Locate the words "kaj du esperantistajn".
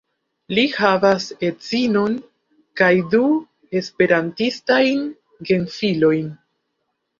2.81-5.07